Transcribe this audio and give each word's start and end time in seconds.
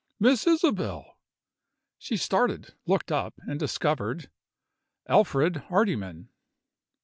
"Miss 0.19 0.47
Isabel!" 0.47 1.19
She 1.99 2.17
started, 2.17 2.73
looked 2.87 3.11
up, 3.11 3.35
and 3.47 3.59
discovered 3.59 4.31
Alfred 5.07 5.57
Hardyman. 5.69 6.29